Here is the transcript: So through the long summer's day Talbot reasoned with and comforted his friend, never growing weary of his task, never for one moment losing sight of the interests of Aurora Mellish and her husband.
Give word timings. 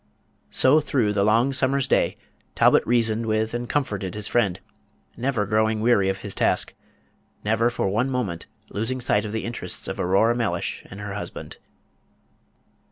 So 0.49 0.79
through 0.81 1.13
the 1.13 1.23
long 1.23 1.53
summer's 1.53 1.85
day 1.85 2.17
Talbot 2.55 2.81
reasoned 2.87 3.27
with 3.27 3.53
and 3.53 3.69
comforted 3.69 4.15
his 4.15 4.27
friend, 4.27 4.59
never 5.15 5.45
growing 5.45 5.79
weary 5.79 6.09
of 6.09 6.17
his 6.25 6.33
task, 6.33 6.73
never 7.43 7.69
for 7.69 7.87
one 7.87 8.09
moment 8.09 8.47
losing 8.71 8.99
sight 8.99 9.25
of 9.25 9.31
the 9.31 9.45
interests 9.45 9.87
of 9.87 9.99
Aurora 9.99 10.33
Mellish 10.35 10.83
and 10.89 10.99
her 11.01 11.13
husband. 11.13 11.57